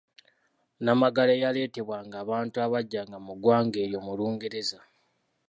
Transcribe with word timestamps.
Nnamagalo 0.77 1.31
eyaleetebwanga 1.35 2.15
abantu 2.23 2.55
abajjanga 2.65 3.17
mu 3.25 3.33
ggwanga 3.37 3.75
eryo 3.83 3.99
mu 4.05 4.13
lungereza. 4.17 4.79